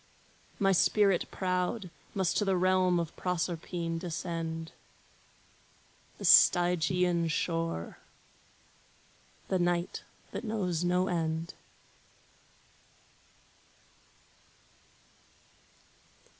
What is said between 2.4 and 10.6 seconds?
the realm of Proserpine descend, The Stygian shore, the night that